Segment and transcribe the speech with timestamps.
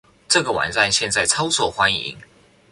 [0.27, 2.17] 這個網站現在超受歡迎